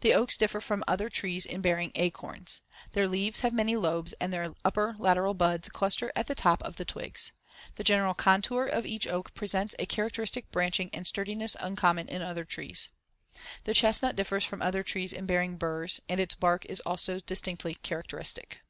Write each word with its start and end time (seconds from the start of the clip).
The 0.00 0.14
oaks 0.14 0.36
differ 0.36 0.60
from 0.60 0.84
other 0.86 1.08
trees 1.08 1.44
in 1.44 1.60
bearing 1.60 1.90
acorns. 1.96 2.60
Their 2.92 3.08
leaves 3.08 3.40
have 3.40 3.52
many 3.52 3.74
lobes 3.74 4.12
and 4.20 4.32
their 4.32 4.54
upper 4.64 4.94
lateral 4.96 5.34
buds 5.34 5.68
cluster 5.68 6.12
at 6.14 6.28
the 6.28 6.36
top 6.36 6.62
of 6.62 6.76
the 6.76 6.84
twigs. 6.84 7.32
The 7.74 7.82
general 7.82 8.14
contour 8.14 8.66
of 8.68 8.86
each 8.86 9.08
oak 9.08 9.34
presents 9.34 9.74
a 9.80 9.86
characteristic 9.86 10.52
branching 10.52 10.88
and 10.92 11.04
sturdiness 11.04 11.56
uncommon 11.58 12.08
in 12.08 12.22
other 12.22 12.44
trees. 12.44 12.90
The 13.64 13.74
chestnut 13.74 14.14
differs 14.14 14.44
from 14.44 14.62
other 14.62 14.84
trees 14.84 15.12
in 15.12 15.26
bearing 15.26 15.56
burs 15.56 15.98
and 16.08 16.20
its 16.20 16.36
bark 16.36 16.64
is 16.66 16.78
also 16.86 17.18
distinctly 17.18 17.74
characteristic. 17.74 18.60